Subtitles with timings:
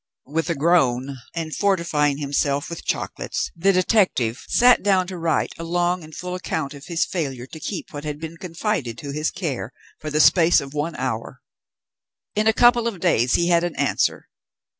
[0.25, 5.63] With a groan, and fortifying himself with chocolates, the detective sat down to write a
[5.63, 9.29] long and full account of his failure to keep what had been confided to his
[9.29, 11.43] care, for the space of one hour.
[12.33, 14.27] In a couple of days he had an answer.